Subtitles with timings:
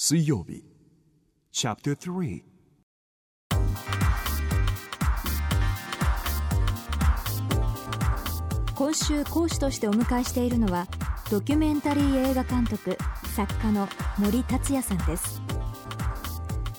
[0.00, 0.62] 水曜日。
[1.50, 2.42] チャプター3
[8.76, 10.86] 今週講師としてお迎えしているのは
[11.32, 12.96] ドキュメンタリー映画監督
[13.34, 13.88] 作家の
[14.18, 15.42] 森達也さんです。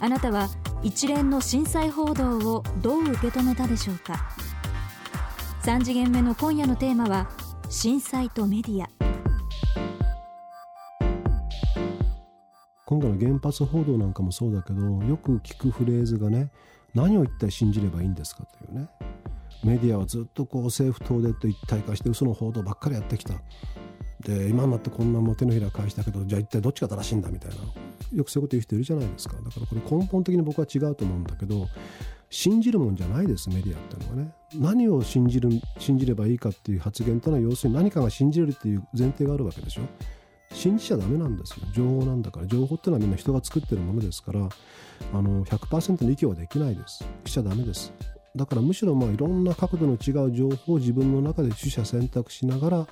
[0.00, 0.48] あなたは
[0.82, 4.28] 一連の震災報道をどう受け止めたでしょうか
[5.62, 7.30] ？3次元目の今夜のテーマは
[7.68, 9.13] 震災とメディア。
[12.94, 16.52] 今回の原発報道なんかもそうだけどよく聞くフレーズがね
[16.94, 18.88] 何を一体信じればいいんですかというね。
[19.64, 23.34] メディアはずっとこう政府東電と一体化して嘘の報道ばっかりやってきた。
[24.20, 27.56] で今になってこんなも手のひら返したけどじゃあ一体どっちが正しいんだみたいな。
[28.12, 29.34] よくそういうこと言う人いるじゃないですか。
[29.38, 31.66] だからこれ根本的に僕は違うと思うんだけど
[32.30, 34.32] 信じるもんじゃないですメディアっていうのはね。
[34.54, 39.82] 何を信じる信じればいいかっていう発言というのは要するに何かが信じれるっていう前提があるわけでしょ。
[40.54, 41.66] 信じちゃダメなんですよ。
[41.72, 42.46] 情報なんだから。
[42.46, 44.48] 情報ってのはみんな人が作ってるものですから
[45.12, 47.04] あの100%の意見はできないです。
[47.26, 47.92] しちゃダメです。
[48.36, 52.86] だからむしろまあいろんな角度の違う情報を自分の中で取捨選択しながら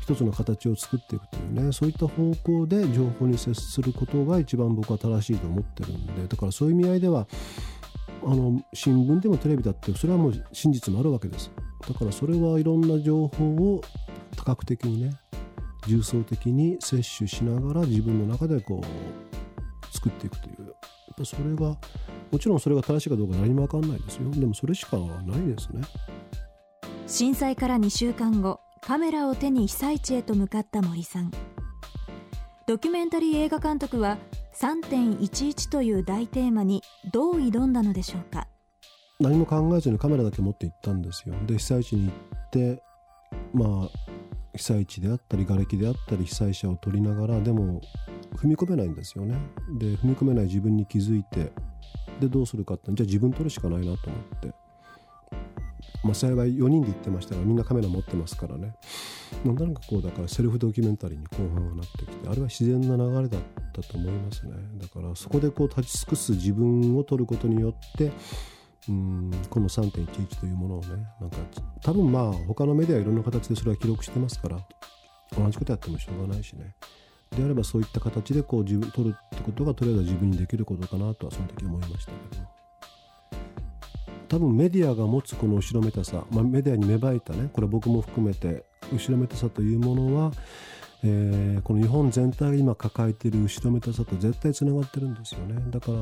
[0.00, 1.72] 一つの形を作っていくというね。
[1.72, 6.26] そういった方向で情報に接することが一番僕は正しいと思ってるんで。
[6.28, 7.26] だからそういう意味合いでは
[8.24, 11.50] あの新聞でもテレビだってそれはもう真実もあるわけです。
[11.86, 13.82] だからそれはいろんな情報を
[14.36, 15.16] 多角的にね
[15.86, 20.66] 重層的に摂取しながら自分の中でこう作っていくという。
[20.66, 20.74] やっ
[21.16, 21.76] ぱそれが
[22.30, 24.30] もちろんそれが正しいかどうか何も分かんないですよ。
[24.30, 25.82] でもそれしかないですね。
[27.06, 31.30] 震災から2週間後カメラを手に被災地へと向かった森さん。
[32.66, 34.18] ドキュメンタリー映画監督は
[34.54, 38.48] 3.11という大テーマにどう挑んだのでしょうか。
[39.20, 41.34] 何も考えずにカメラだけ持って行ったんですよ。
[41.46, 42.82] で被災地に行って
[43.54, 43.90] まあ
[44.56, 47.80] 被災地であったり瓦礫であったり被災者を撮りながらでも
[48.36, 49.36] 踏み込めないんですよね。
[49.78, 51.52] で踏み込めない自分に気づいて
[52.20, 54.52] でどうするかってじゃあ自分撮るしかないなと思って。
[56.02, 58.74] まあ幸い4人で行ってましたがみんなカメラ持ってますからね。
[59.44, 63.40] なんとなくこうだからセルフドキュメンタリーに後半はなってきてあれは自然な流れだっ
[63.72, 64.52] たと思いますね。
[64.76, 68.12] だからそこでこう立ち尽くす自分を撮ることによって
[68.88, 70.88] うんこの3.11というものをね
[71.20, 71.36] なんか
[71.82, 74.58] 多分まあ他のメディアいろんな形でそれは記録してますから
[75.36, 76.74] 同じことやってもしょうがないしね。
[77.36, 82.56] であればそういった形でこう自分取るってことがとりあえず自分にできることかなとはその時思いましたけど。
[84.28, 90.32] 多分メディアが持つこの後ろめたさ、まあ、メディアに芽生えたねこれ僕も含めて後ろめたさというものは、
[91.04, 95.62] えー、この日本全体が今抱えている後ろめたさと絶対つながってるんですよね。
[95.70, 95.98] だから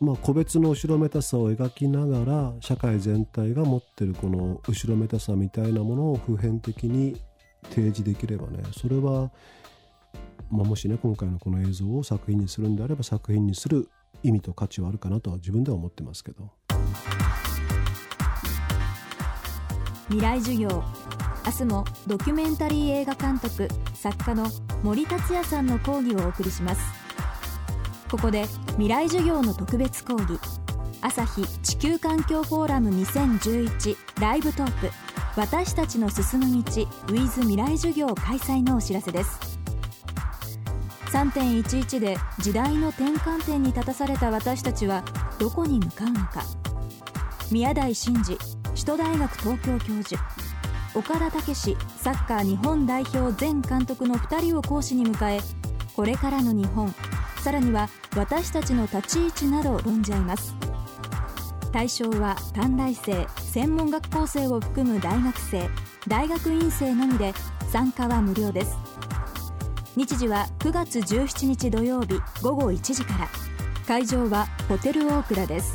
[0.00, 7.20] まあ、個別の後ろめたさを描きながら社会全体が持ってるこの後ろめたさみたいなものを普遍的に
[7.70, 8.62] 提示できればね。
[8.72, 9.32] それは、
[10.50, 13.88] まあ、もしね今回のこの映像を作品にするんであれば作品にする
[14.22, 16.52] 意味と価値はあるかなとは自分では思ってますけど。
[20.08, 20.82] 未来授業。
[21.44, 24.46] 明日もドキュメンタリー映画監督作家の
[24.82, 26.97] 森達也さんの講義をお送りします。
[28.10, 30.40] ここで未来授業の特別講義。
[31.02, 34.90] 朝日地球環境フォーラム2011ライブトーク。
[35.36, 39.58] 私たちの進む道 with 未来授業開催のお知らせです。
[41.12, 45.04] 3.11で時代の転換点に立たされた私たちは
[45.38, 46.44] どこに向かうのか。
[47.50, 48.38] 宮台真司
[48.70, 50.20] 首都大学東京教授。
[50.94, 55.40] 岡田武史サッカー日本代表前監督の2人を講師に迎え
[55.94, 56.92] これからの日本
[57.42, 60.54] さらには私たちの立ち位置など論じ合います。
[61.72, 65.68] 対象は短大生専門学校生を含む大学生
[66.06, 67.34] 大学院生のみで
[67.70, 68.76] 参加は無料です。
[69.96, 73.28] 日時は9月17日土曜日午後1時から。
[73.88, 75.74] 会場はホテルオークラです。